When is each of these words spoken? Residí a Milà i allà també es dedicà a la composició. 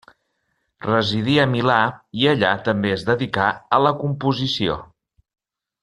Residí 0.85 1.35
a 1.43 1.45
Milà 1.51 1.75
i 2.21 2.25
allà 2.33 2.55
també 2.69 2.95
es 2.95 3.05
dedicà 3.13 3.51
a 3.79 3.81
la 3.89 3.93
composició. 4.03 4.81